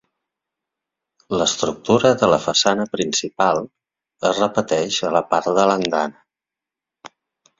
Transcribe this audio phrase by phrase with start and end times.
[1.41, 3.61] L'estructura de la façana principal
[4.31, 7.13] es repeteix a la part de l'andana.